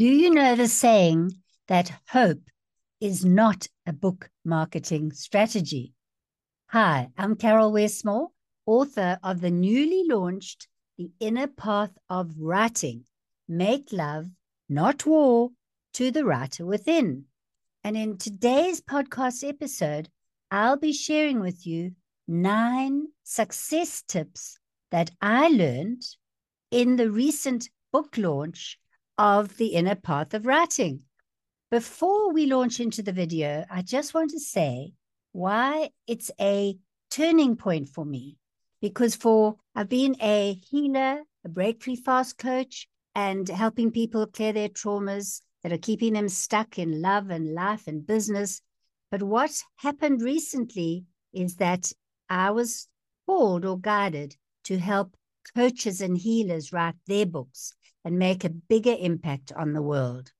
[0.00, 1.32] Do you know the saying
[1.68, 2.48] that hope
[3.02, 5.92] is not a book marketing strategy?
[6.68, 8.30] Hi, I'm Caryl Westmore,
[8.64, 13.04] author of the newly launched The Inner Path of Writing
[13.46, 14.30] Make Love,
[14.70, 15.50] Not War,
[15.92, 17.26] to the Writer Within.
[17.84, 20.08] And in today's podcast episode,
[20.50, 21.92] I'll be sharing with you
[22.26, 24.58] nine success tips
[24.92, 26.04] that I learned
[26.70, 28.79] in the recent book launch
[29.20, 31.02] of The Inner Path of Writing.
[31.70, 34.94] Before we launch into the video, I just want to say
[35.32, 36.78] why it's a
[37.10, 38.38] turning point for me.
[38.80, 44.54] Because for I've been a healer, a break free fast coach, and helping people clear
[44.54, 48.62] their traumas that are keeping them stuck in love and life and business.
[49.10, 51.92] But what happened recently is that
[52.30, 52.88] I was
[53.26, 55.14] called or guided to help
[55.54, 60.32] coaches and healers write their books and make a bigger impact on the world.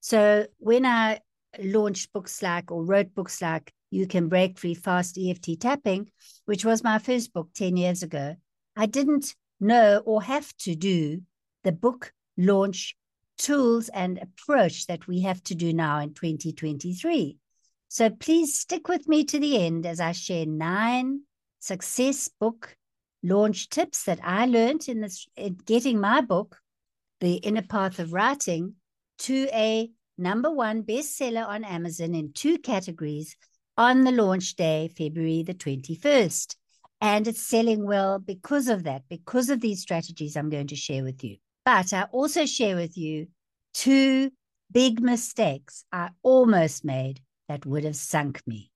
[0.00, 1.20] So when I
[1.58, 6.10] launched books like or wrote books like You Can Break Free Fast EFT Tapping,
[6.44, 8.36] which was my first book 10 years ago,
[8.76, 11.22] I didn't know or have to do
[11.64, 12.96] the book launch
[13.38, 17.36] tools and approach that we have to do now in 2023.
[17.88, 21.22] So please stick with me to the end as I share nine
[21.60, 22.76] success book
[23.22, 26.58] launch tips that I learned in this in getting my book
[27.22, 28.74] the Inner Path of Writing
[29.20, 33.36] to a number one bestseller on Amazon in two categories
[33.78, 36.56] on the launch day, February the 21st.
[37.00, 41.04] And it's selling well because of that, because of these strategies I'm going to share
[41.04, 41.36] with you.
[41.64, 43.28] But I also share with you
[43.72, 44.32] two
[44.72, 48.72] big mistakes I almost made that would have sunk me.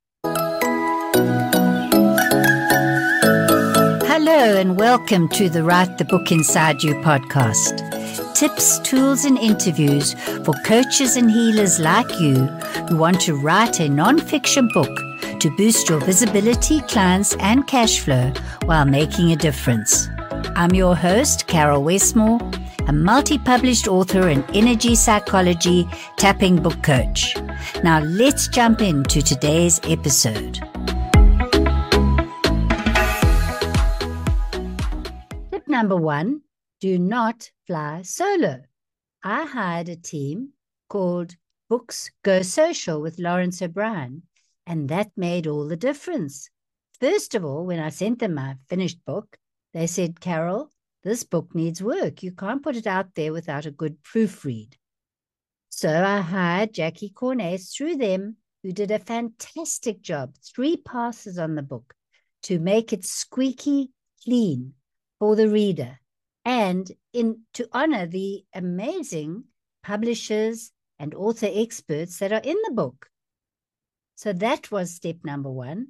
[4.05, 7.96] Hello, and welcome to the Write the Book Inside You podcast
[8.37, 10.13] tips, tools, and interviews
[10.45, 12.35] for coaches and healers like you
[12.87, 14.95] who want to write a non-fiction book
[15.41, 18.31] to boost your visibility, clients, and cash flow
[18.67, 20.09] while making a difference.
[20.55, 22.39] I'm your host, Caryl Westmore,
[22.87, 27.35] a multi published author and energy psychology tapping book coach.
[27.83, 30.61] Now, let's jump into today's episode.
[35.51, 36.43] Tip number one
[36.81, 38.63] do not fly solo.
[39.25, 40.51] I hired a team
[40.89, 41.37] called
[41.69, 44.23] Books Go Social with Lawrence O'Brien,
[44.67, 46.51] and that made all the difference.
[47.01, 49.39] First of all, when I sent them my finished book,
[49.73, 50.71] they said, Caryl,
[51.03, 52.23] this book needs work.
[52.23, 54.75] You can't put it out there without a good proofread.
[55.71, 61.55] So I hired Jackie Cornes through them, who did a fantastic job, three passes on
[61.55, 61.95] the book
[62.45, 63.91] to make it squeaky
[64.25, 64.75] clean
[65.19, 65.99] for the reader
[66.47, 69.43] and in to honor the amazing
[69.83, 73.11] publishers and author experts that are in the book.
[74.15, 75.89] So that was step number one.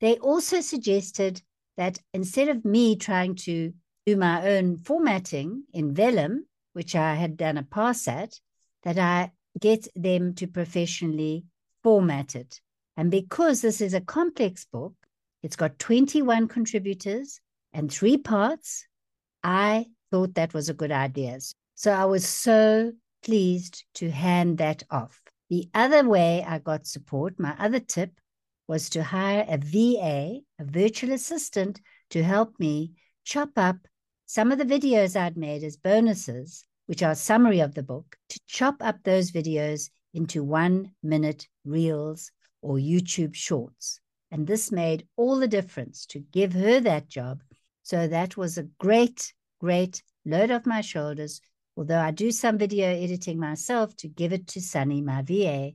[0.00, 1.42] They also suggested
[1.76, 3.74] that instead of me trying to
[4.06, 8.38] do my own formatting in Vellum, which I had done a pass at,
[8.84, 11.46] that I get them to professionally
[11.82, 12.60] format it.
[12.96, 14.94] And because this is a complex book,
[15.42, 17.40] it's got 21 contributors
[17.72, 18.86] and three parts.
[19.42, 21.38] I thought that was a good idea.
[21.74, 25.20] So I was so pleased to hand that off.
[25.50, 28.12] The other way I got support, my other tip,
[28.68, 31.80] was to hire a VA, a virtual assistant,
[32.10, 32.92] to help me
[33.24, 33.76] chop up
[34.26, 38.16] some of the videos I'd made as bonuses, which are a summary of the book,
[38.28, 44.00] to chop up those videos into one minute reels or YouTube shorts.
[44.30, 47.42] And this made all the difference to give her that job.
[47.82, 49.32] So that was a great
[49.66, 51.40] great load off my shoulders.
[51.76, 55.72] Although I do some video editing myself to give it to Sunny, my VA,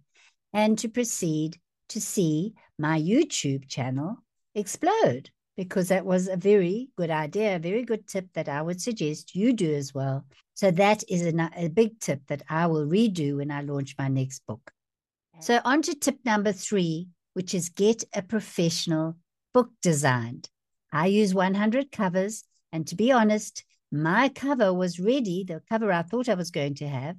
[0.53, 1.59] and to proceed
[1.89, 4.15] to see my YouTube channel
[4.55, 8.81] explode because that was a very good idea, a very good tip that I would
[8.81, 10.23] suggest you do as well.
[10.53, 14.07] So that is a, a big tip that I will redo when I launch my
[14.07, 14.71] next book.
[15.41, 19.17] So on to tip number three, which is get a professional
[19.53, 20.49] book designed.
[20.93, 26.01] I use 100 covers, and to be honest, my cover was ready, the cover I
[26.01, 27.17] thought I was going to have,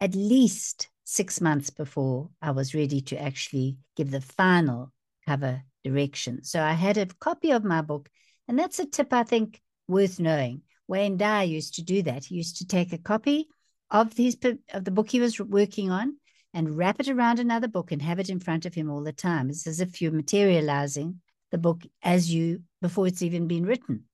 [0.00, 4.92] at least six months before I was ready to actually give the final
[5.26, 6.44] cover direction.
[6.44, 8.08] So I had a copy of my book,
[8.48, 10.62] and that's a tip I think worth knowing.
[10.88, 12.24] Wayne Dyer used to do that.
[12.24, 13.48] He used to take a copy
[13.90, 14.36] of his
[14.72, 16.16] of the book he was working on
[16.52, 19.12] and wrap it around another book and have it in front of him all the
[19.12, 19.50] time.
[19.50, 21.20] It's as if you're materializing
[21.50, 24.04] the book as you before it's even been written.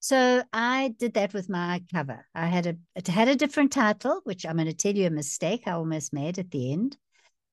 [0.00, 2.26] So I did that with my cover.
[2.34, 5.10] I had a it had a different title, which I'm going to tell you a
[5.10, 6.96] mistake I almost made at the end.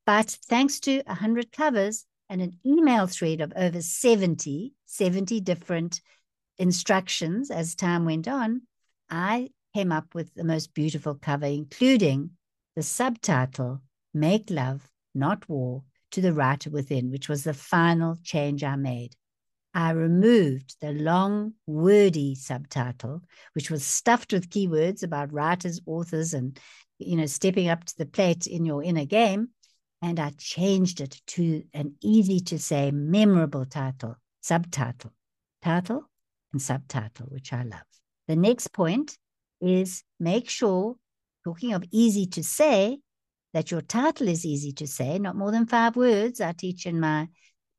[0.05, 6.01] But thanks to 100 covers and an email thread of over 70, 70 different
[6.57, 8.61] instructions as time went on,
[9.09, 12.31] I came up with the most beautiful cover, including
[12.77, 13.81] the subtitle,
[14.13, 19.15] Make Love, Not War, to the Writer Within, which was the final change I made.
[19.77, 23.21] I removed the long, wordy subtitle,
[23.53, 26.59] which was stuffed with keywords about writers, authors, and
[26.97, 29.49] you know, stepping up to the plate in your inner game.
[30.01, 35.13] And I changed it to an easy to say, memorable title, subtitle,
[35.61, 36.09] title,
[36.51, 37.85] and subtitle, which I love.
[38.27, 39.15] The next point
[39.61, 40.95] is make sure,
[41.43, 42.97] talking of easy to say,
[43.53, 46.41] that your title is easy to say, not more than five words.
[46.41, 47.27] I teach in my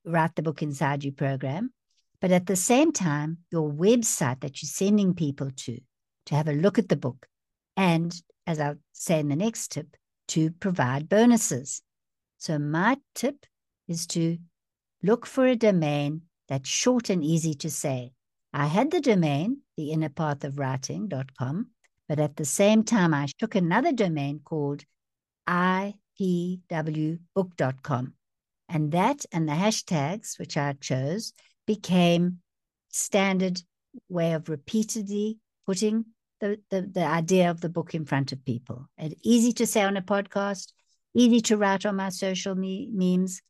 [0.05, 1.73] Write the Book Inside You program.
[2.21, 5.79] But at the same time, your website that you're sending people to,
[6.27, 7.27] to have a look at the book.
[7.77, 8.15] And
[8.47, 9.97] as I'll say in the next tip,
[10.29, 11.83] to provide bonuses.
[12.39, 13.47] So my tip
[13.87, 14.39] is to
[15.03, 18.13] look for a domain that's short and easy to say.
[18.53, 20.09] I had the domain, the inner
[22.09, 24.85] but at the same time, I took another domain called
[25.47, 28.15] ipwbook.com.
[28.71, 31.33] And that and the hashtags, which I chose,
[31.69, 32.39] became
[32.89, 33.61] standard
[34.09, 36.07] way of repeatedly putting
[36.41, 38.89] the, the, the idea of the book in front of people.
[38.97, 40.73] And easy to say on a podcast,
[41.15, 43.43] easy to write on my social me- memes.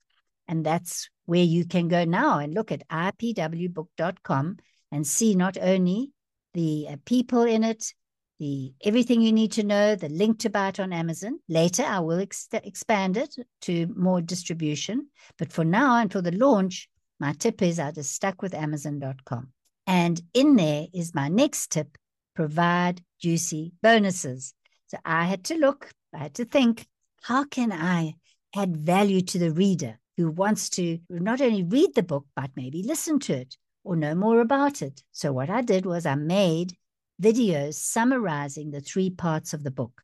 [0.49, 4.56] And that's where you can go now and look at ipwbook.com
[4.91, 6.11] and see not only
[6.55, 7.94] the uh, people in it,
[8.41, 11.38] the everything you need to know, the link to buy it on Amazon.
[11.49, 15.09] Later, I will ex- expand it to more distribution.
[15.38, 16.88] But for now, until the launch,
[17.20, 19.53] my tip is I just stuck with Amazon.com.
[19.87, 21.97] And in there is my next tip
[22.35, 24.55] provide juicy bonuses.
[24.87, 26.87] So I had to look, I had to think,
[27.23, 28.15] how can I
[28.55, 32.82] add value to the reader who wants to not only read the book, but maybe
[32.82, 35.03] listen to it or know more about it?
[35.12, 36.75] So what I did was I made
[37.20, 40.03] videos summarizing the three parts of the book.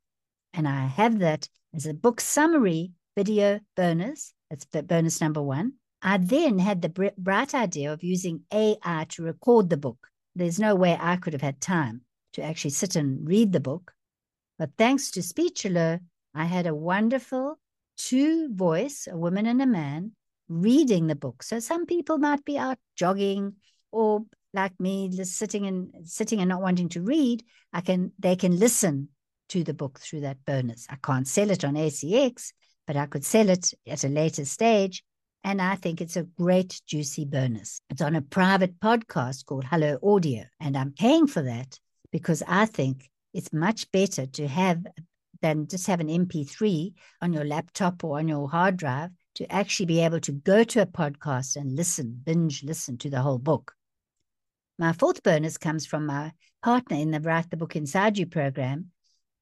[0.52, 4.32] And I have that as a book summary video bonus.
[4.50, 5.74] That's bonus number one.
[6.06, 10.08] I then had the bright idea of using AI to record the book.
[10.34, 12.02] There's no way I could have had time
[12.34, 13.94] to actually sit and read the book.
[14.58, 16.00] But thanks to Speechelo,
[16.34, 17.58] I had a wonderful
[17.96, 20.12] two voice, a woman and a man,
[20.46, 21.42] reading the book.
[21.42, 23.54] So some people might be out jogging
[23.90, 27.42] or like me just sitting and sitting and not wanting to read,
[27.72, 29.08] I can they can listen
[29.48, 30.86] to the book through that bonus.
[30.90, 32.52] I can't sell it on ACX,
[32.86, 35.02] but I could sell it at a later stage.
[35.46, 37.82] And I think it's a great, juicy bonus.
[37.90, 40.44] It's on a private podcast called Hello Audio.
[40.58, 41.78] And I'm paying for that
[42.10, 44.86] because I think it's much better to have
[45.42, 49.84] than just have an MP3 on your laptop or on your hard drive to actually
[49.84, 53.74] be able to go to a podcast and listen, binge listen to the whole book.
[54.78, 56.32] My fourth bonus comes from my
[56.62, 58.92] partner in the Write the Book Inside You program,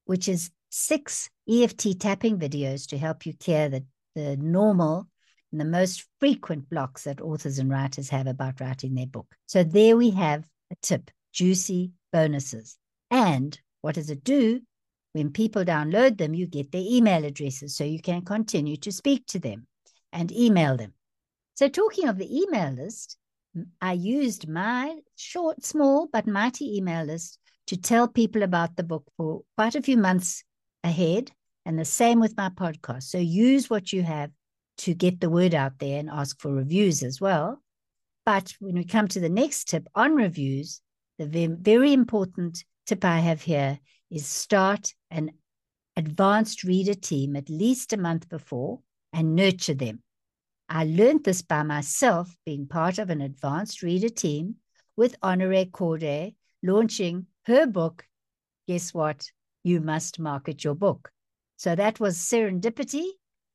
[0.03, 3.85] which is six EFT tapping videos to help you clear the,
[4.15, 5.07] the normal
[5.53, 9.35] and the most frequent blocks that authors and writers have about writing their book.
[9.45, 12.75] So there we have a tip juicy bonuses.
[13.11, 14.61] And what does it do?
[15.11, 19.27] When people download them, you get their email addresses so you can continue to speak
[19.27, 19.67] to them
[20.11, 20.93] and email them.
[21.53, 23.15] So, talking of the email list,
[23.79, 29.03] I used my short, small, but mighty email list to tell people about the book
[29.17, 30.43] for quite a few months
[30.83, 31.31] ahead.
[31.63, 33.03] And the same with my podcast.
[33.03, 34.31] So use what you have
[34.79, 37.61] to get the word out there and ask for reviews as well.
[38.25, 40.81] But when we come to the next tip on reviews,
[41.19, 45.31] the very important tip I have here is start an
[45.95, 48.79] advanced reader team at least a month before
[49.11, 50.01] and nurture them.
[50.69, 54.55] I learned this by myself, being part of an advanced reader team
[54.95, 56.31] with Honoree Corder
[56.63, 58.05] launching her book.
[58.67, 59.29] Guess what?
[59.63, 61.11] You must market your book.
[61.57, 63.05] So that was serendipity.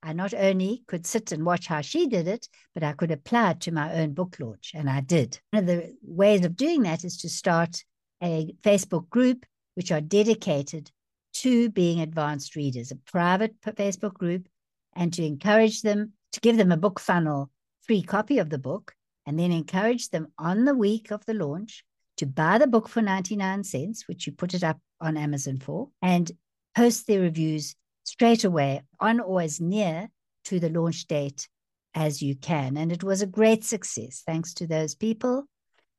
[0.03, 3.53] I not only could sit and watch how she did it, but I could apply
[3.53, 5.41] it to my own book launch, and I did.
[5.51, 7.85] One of the ways of doing that is to start
[8.23, 10.91] a Facebook group which are dedicated
[11.35, 14.49] to being advanced readers, a private Facebook group,
[14.95, 17.49] and to encourage them to give them a BookFunnel
[17.83, 18.95] free copy of the book
[19.27, 21.85] and then encourage them on the week of the launch
[22.17, 25.91] to buy the book for 99 cents, which you put it up on Amazon for,
[26.03, 26.31] and
[26.75, 27.75] post their reviews
[28.11, 30.09] straight away on or as near
[30.45, 31.49] to the launch date
[31.95, 32.77] as you can.
[32.77, 35.45] And it was a great success, thanks to those people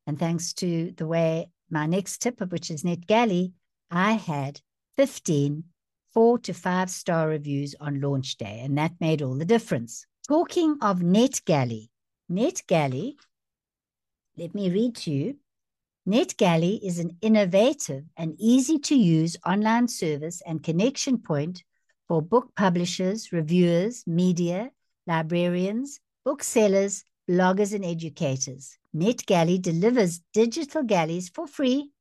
[0.08, 3.54] and thanks to the way my next tip, which is NetGalley,
[3.92, 4.62] I had
[4.98, 5.64] 15
[6.14, 10.06] four to five star reviews on launch day, and that made all the difference.
[10.28, 11.90] Talking of NetGalley,
[12.32, 13.16] NetGalley,
[14.38, 15.38] let me read to you.
[16.08, 21.64] NetGalley is an innovative and easy to use online service and connection point
[22.10, 24.72] for book publishers, reviewers, media,
[25.08, 28.78] librarians, booksellers, bloggers, and educators.
[28.96, 31.92] NetGalley delivers digital galleys for free,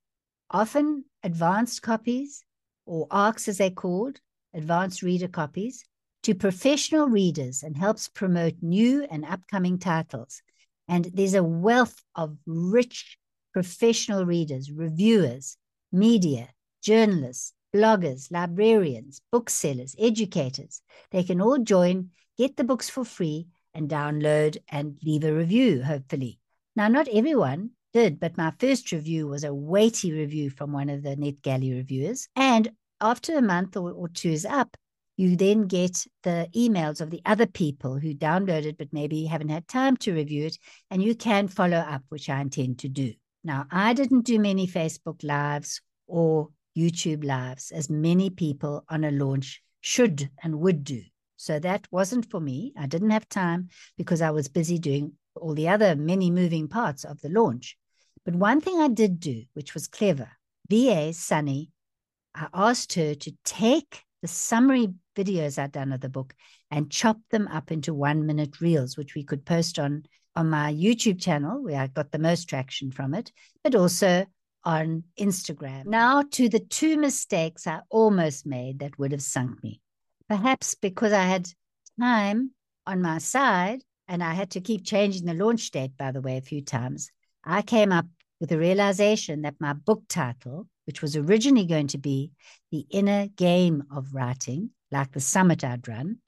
[0.51, 2.43] often advanced copies,
[2.87, 4.19] or ARCs as they're called,
[4.55, 5.85] advanced reader copies,
[6.23, 10.43] to professional readers and helps promote new and upcoming titles.
[10.89, 13.19] And there's a wealth of rich
[13.53, 15.59] professional readers, reviewers,
[15.93, 16.49] media,
[16.83, 20.83] journalists, bloggers, librarians, booksellers, educators.
[21.11, 25.83] They can all join, get the books for free, and download and leave a review,
[25.83, 26.39] hopefully.
[26.75, 31.03] Now, not everyone did, but my first review was a weighty review from one of
[31.03, 32.29] the NetGalley reviewers.
[32.37, 32.71] And
[33.01, 34.77] after a month or, or two is up,
[35.17, 39.67] you then get the emails of the other people who downloaded but maybe haven't had
[39.67, 40.59] time to review it,
[40.91, 43.13] and you can follow up, which I intend to do.
[43.43, 49.11] Now, I didn't do many Facebook Lives or YouTube Lives as many people on a
[49.11, 51.03] launch should and would do.
[51.37, 52.73] So that wasn't for me.
[52.77, 57.05] I didn't have time because I was busy doing all the other many moving parts
[57.05, 57.77] of the launch.
[58.25, 60.31] But one thing I did do, which was clever,
[60.69, 61.71] VA Sunny,
[62.35, 66.35] I asked her to take the summary videos I'd done of the book
[66.71, 70.05] and chop them up into one minute reels, which we could post on
[70.37, 73.33] on my YouTube channel, where I got the most traction from it,
[73.65, 74.25] but also
[74.69, 75.87] on Instagram.
[75.87, 79.81] Now to the two mistakes I almost made that would have sunk me.
[80.29, 81.49] Perhaps because I had
[81.99, 82.51] time
[82.87, 86.37] on my side and I had to keep changing the launch date, by the way,
[86.37, 87.11] a few times.
[87.43, 88.05] I came up
[88.41, 92.33] with the realization that my book title, which was originally going to be
[92.71, 96.19] The Inner Game of Writing, like the summit I'd run,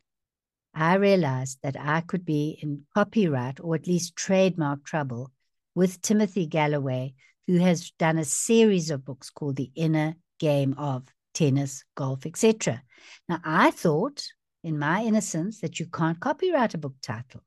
[0.73, 5.30] I realized that I could be in copyright or at least trademark trouble
[5.75, 7.12] with Timothy Gallwey,
[7.47, 11.04] who has done a series of books called The Inner Game of
[11.35, 12.82] Tennis, Golf, etc.
[13.28, 14.25] Now, I thought
[14.62, 17.42] in my innocence that you can't copyright a book title.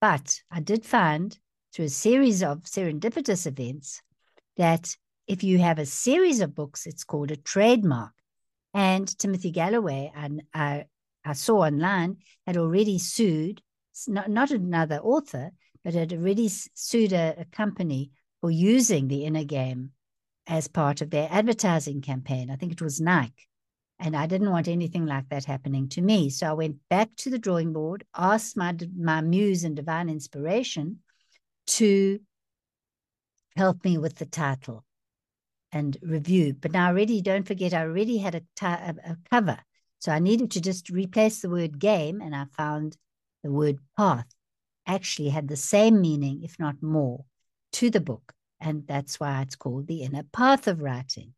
[0.00, 1.36] But I did find
[1.72, 4.00] through a series of serendipitous events
[4.56, 8.12] that if you have a series of books, it's called a trademark.
[8.74, 10.86] And Timothy Gallwey, and I,
[11.24, 13.62] I saw online, had already sued,
[14.06, 15.50] not, not another author,
[15.84, 19.92] but had already sued a, a company for using the inner game
[20.46, 22.50] as part of their advertising campaign.
[22.50, 23.48] I think it was Nike.
[24.00, 26.30] And I didn't want anything like that happening to me.
[26.30, 31.00] So I went back to the drawing board, asked my, my muse and divine inspiration
[31.66, 32.20] to
[33.56, 34.84] help me with the title
[35.72, 36.54] and review.
[36.54, 39.58] But now, already, don't forget, I already had a cover.
[39.98, 42.96] So I needed to just replace the word game, and I found
[43.42, 44.26] the word path
[44.86, 47.24] actually had the same meaning, if not more,
[47.72, 48.32] to the book.
[48.60, 51.34] And that's why it's called The Inner Path of Writing.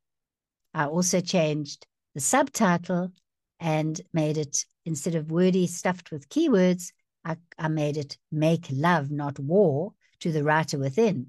[0.72, 3.12] I also changed the subtitle
[3.58, 6.92] and made it, instead of wordy stuffed with keywords,
[7.25, 11.28] I, I made it Make Love, Not War, to the writer within.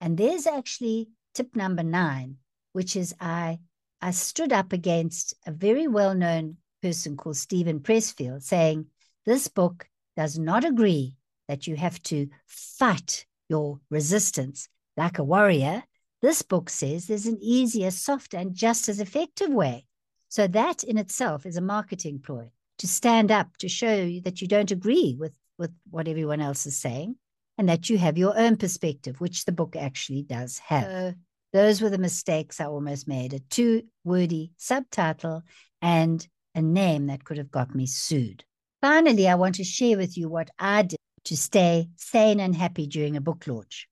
[0.00, 2.36] And there's actually tip number nine,
[2.72, 3.58] which is I
[4.00, 8.86] I stood up against a very well-known person called Steven Pressfield saying,
[9.24, 11.16] this book does not agree
[11.46, 15.84] that you have to fight your resistance like a warrior.
[16.22, 19.84] This book says there's an easier, softer, and just as effective way.
[20.28, 24.48] So that in itself is a marketing ploy to stand up to show that you
[24.48, 27.16] don't agree with, with what everyone else is saying
[27.58, 30.84] and that you have your own perspective, which the book actually does have.
[30.84, 31.14] So
[31.52, 35.42] those were the mistakes I almost made a too wordy subtitle
[35.82, 38.44] and a name that could have got me sued.
[38.80, 42.86] Finally, I want to share with you what I did to stay sane and happy
[42.86, 43.88] during a book launch.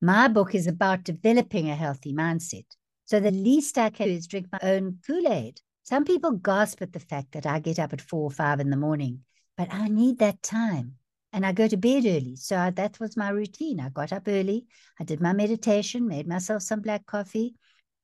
[0.00, 2.64] My book is about developing a healthy mindset.
[3.04, 5.60] So the least I can do is drink my own Kool Aid.
[5.82, 8.70] Some people gasp at the fact that I get up at four or five in
[8.70, 9.24] the morning,
[9.56, 10.94] but I need that time
[11.32, 12.36] and I go to bed early.
[12.36, 13.80] So I, that was my routine.
[13.80, 14.66] I got up early,
[14.98, 17.54] I did my meditation, made myself some black coffee,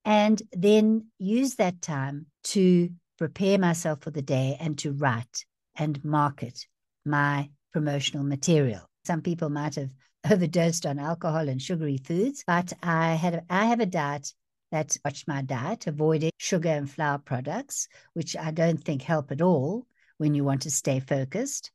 [0.05, 5.45] and then used that time to prepare myself for the day and to write
[5.75, 6.67] and market
[7.05, 8.81] my promotional material.
[9.05, 9.91] Some people might have
[10.31, 14.33] overdosed on alcohol and sugary foods, but I had I have a diet
[14.73, 19.43] that watched my diet, avoiding sugar and flour products, which I don't think help at
[19.43, 21.71] all when you want to stay focused.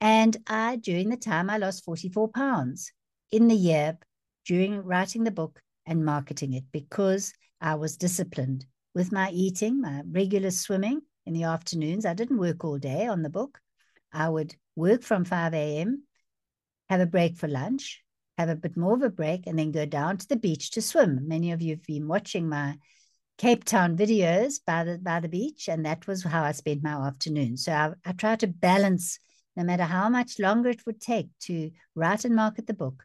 [0.00, 2.90] And I, during the time, I lost 44 pounds.
[3.30, 3.98] In the year,
[4.46, 8.64] during writing the book, and marketing it because I was disciplined
[8.94, 12.06] with my eating, my regular swimming in the afternoons.
[12.06, 13.60] I didn't work all day on the book.
[14.14, 16.04] I would work from 5 a.m.,
[16.88, 18.02] have a break for lunch,
[18.38, 20.82] have a bit more of a break, and then go down to the beach to
[20.82, 21.26] swim.
[21.26, 22.76] Many of you have been watching my
[23.38, 26.92] Cape Town videos by the by the beach, and that was how I spent my
[27.06, 27.56] afternoon.
[27.56, 29.18] So I, I try to balance,
[29.56, 33.04] no matter how much longer it would take to write and market the book.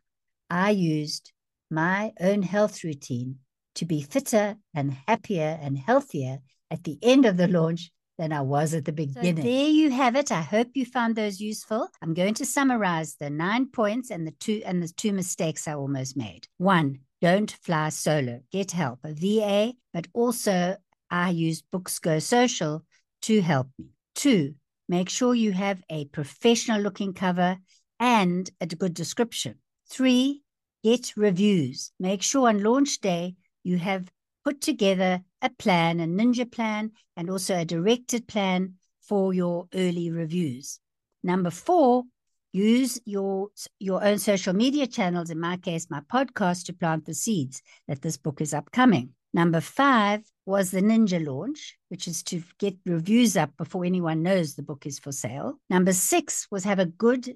[0.49, 1.31] I used
[1.69, 3.39] my own health routine
[3.75, 8.41] to be fitter and happier and healthier at the end of the launch than I
[8.41, 9.37] was at the beginning.
[9.37, 10.31] So there you have it.
[10.31, 11.89] I hope you found those useful.
[12.03, 15.73] I'm going to summarize the nine points and the two and the two mistakes I
[15.73, 16.47] almost made.
[16.59, 18.41] One, don't fly solo.
[18.51, 20.77] Get help, a VA, but also
[21.09, 22.85] I used Books Go Social
[23.23, 23.87] to help me.
[24.13, 24.53] Two,
[24.87, 27.57] make sure you have a professional looking cover
[27.99, 29.55] and a good description.
[29.89, 30.43] Three,
[30.83, 31.91] get reviews.
[31.99, 34.11] Make sure on launch day you have
[34.43, 40.11] put together a plan, a ninja plan, and also a directed plan for your early
[40.11, 40.79] reviews.
[41.23, 42.03] Number four,
[42.53, 43.47] Use your,
[43.79, 48.01] your own social media channels, in my case, my podcast, to plant the seeds that
[48.01, 49.11] this book is upcoming.
[49.33, 54.55] Number five was the Ninja launch, which is to get reviews up before anyone knows
[54.55, 55.59] the book is for sale.
[55.69, 57.33] Number six was have a good,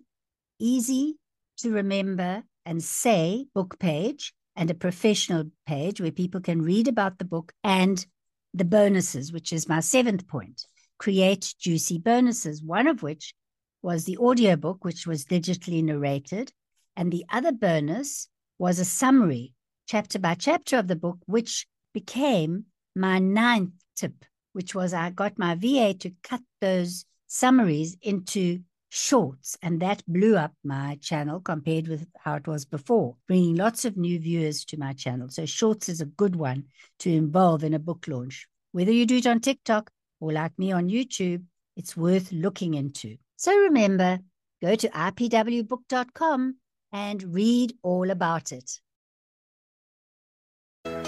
[0.59, 1.15] easy
[1.59, 7.17] to remember and say book page and a professional page where people can read about
[7.17, 8.05] the book and
[8.53, 10.65] the bonuses, which is my seventh point.
[10.97, 13.33] Create juicy bonuses, one of which
[13.81, 16.53] was the audiobook, which was digitally narrated.
[16.95, 19.53] And the other bonus was a summary,
[19.87, 25.37] chapter by chapter of the book, which became my ninth tip, which was I got
[25.37, 28.61] my VA to cut those summaries into
[28.95, 33.83] shorts, and that blew up my channel compared with how it was before, bringing lots
[33.83, 35.29] of new viewers to my channel.
[35.29, 36.65] So, shorts is a good one
[36.99, 38.47] to involve in a book launch.
[38.71, 41.43] Whether you do it on TikTok or like me on YouTube,
[41.75, 43.17] it's worth looking into.
[43.37, 44.19] So remember,
[44.61, 46.55] go to ipwbook.com
[46.93, 48.79] and read all about it.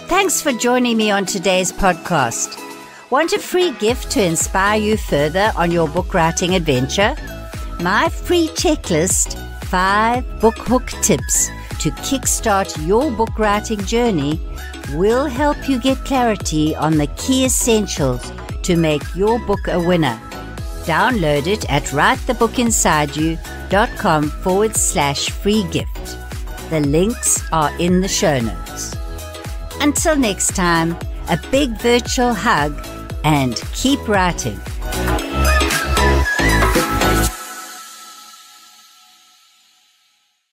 [0.07, 2.57] Thanks for joining me on today's podcast.
[3.11, 7.15] Want a free gift to inspire you further on your book writing adventure?
[7.79, 14.41] My free checklist, five book hook tips to kickstart your book writing journey,
[14.93, 18.31] will help you get clarity on the key essentials
[18.63, 20.19] to make your book a winner.
[20.85, 26.17] Download it at writethebookinsideyou.com forward slash free gift.
[26.71, 28.95] The links are in the show notes.
[29.81, 30.97] Until next time,
[31.29, 32.83] a big virtual hug
[33.23, 34.59] and keep writing.